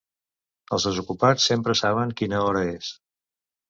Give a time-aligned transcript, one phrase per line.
[0.77, 2.95] Els desocupats sempre saben quina hora és.